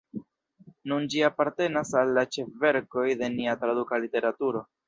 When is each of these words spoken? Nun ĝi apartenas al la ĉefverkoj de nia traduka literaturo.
Nun 0.91 1.05
ĝi 1.15 1.21
apartenas 1.27 1.93
al 2.03 2.15
la 2.21 2.25
ĉefverkoj 2.37 3.07
de 3.23 3.33
nia 3.39 3.57
traduka 3.63 4.05
literaturo. 4.09 4.69